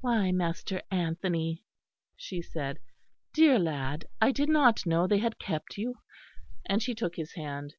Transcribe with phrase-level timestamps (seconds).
[0.00, 1.62] "Why, Master Anthony,"
[2.16, 2.80] she said,
[3.32, 5.94] "dear lad; I did not know they had kept you,"
[6.66, 7.76] and she took his hand.